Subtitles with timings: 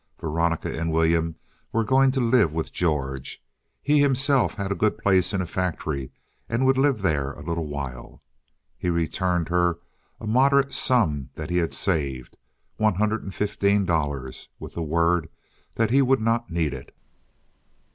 [0.19, 1.35] Veronica and William
[1.71, 3.39] were going to live with George.
[3.83, 6.09] He himself had a good place in a factory,
[6.49, 8.23] and would live there a little while.
[8.79, 9.77] He returned her
[10.19, 15.29] a moderate sum that he had saved—one hundred and fifteen dollars—with the word
[15.75, 16.97] that he would not need it.